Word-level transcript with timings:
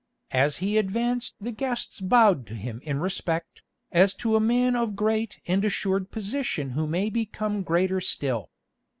As 0.31 0.57
he 0.57 0.79
advanced 0.79 1.35
the 1.39 1.51
guests 1.51 1.99
bowed 2.01 2.47
to 2.47 2.55
him 2.55 2.79
in 2.81 2.97
respect, 2.99 3.61
as 3.91 4.15
to 4.15 4.35
a 4.35 4.39
man 4.39 4.75
of 4.75 4.95
great 4.95 5.39
and 5.47 5.63
assured 5.63 6.09
position 6.09 6.71
who 6.71 6.87
may 6.87 7.11
become 7.11 7.61
greater 7.61 8.01
still. 8.01 8.49